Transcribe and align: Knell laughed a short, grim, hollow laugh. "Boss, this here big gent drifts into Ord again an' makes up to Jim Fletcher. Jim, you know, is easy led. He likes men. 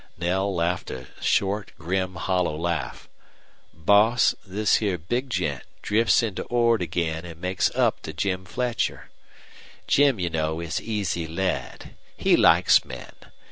Knell 0.17 0.55
laughed 0.55 0.89
a 0.89 1.05
short, 1.21 1.73
grim, 1.77 2.15
hollow 2.15 2.57
laugh. 2.57 3.07
"Boss, 3.71 4.33
this 4.43 4.77
here 4.77 4.97
big 4.97 5.29
gent 5.29 5.61
drifts 5.83 6.23
into 6.23 6.41
Ord 6.45 6.81
again 6.81 7.23
an' 7.23 7.39
makes 7.39 7.69
up 7.75 8.01
to 8.01 8.11
Jim 8.11 8.43
Fletcher. 8.45 9.11
Jim, 9.85 10.19
you 10.19 10.31
know, 10.31 10.59
is 10.59 10.81
easy 10.81 11.27
led. 11.27 11.95
He 12.17 12.35
likes 12.35 12.83
men. 12.83 13.11